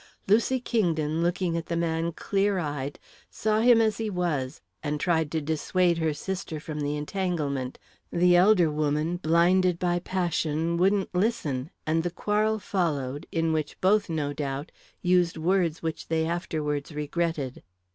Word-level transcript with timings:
Lucy 0.27 0.59
Kingdon, 0.59 1.21
looking 1.21 1.55
at 1.55 1.67
the 1.67 1.77
man 1.77 2.11
clear 2.11 2.57
eyed, 2.57 2.97
saw 3.29 3.59
him 3.59 3.79
as 3.79 3.97
he 3.99 4.09
was 4.09 4.59
and 4.81 4.99
tried 4.99 5.29
to 5.29 5.39
dissuade 5.39 5.99
her 5.99 6.11
sister 6.11 6.59
from 6.59 6.79
the 6.79 6.97
entanglement; 6.97 7.77
the 8.11 8.35
elder 8.35 8.71
woman, 8.71 9.17
blinded 9.17 9.77
by 9.77 9.99
passion, 9.99 10.75
wouldn't 10.75 11.13
listen, 11.13 11.69
and 11.85 12.01
the 12.01 12.09
quarrel 12.09 12.57
followed, 12.57 13.27
in 13.31 13.53
which 13.53 13.79
both, 13.79 14.09
no 14.09 14.33
doubt, 14.33 14.71
used 15.03 15.37
words 15.37 15.83
which 15.83 16.07
they 16.07 16.25
afterwards 16.25 16.91
regretted." 16.91 17.61